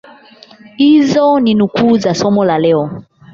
Hizo 0.77 1.39
ni 1.39 1.53
nukuu 1.53 1.97
za 1.97 2.15
somo 2.15 2.45
la 2.45 2.59
leo 2.59 3.03